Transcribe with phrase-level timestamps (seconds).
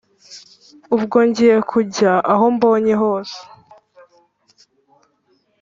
[0.95, 3.39] ubwo ngiye kujya aho mbonye hose?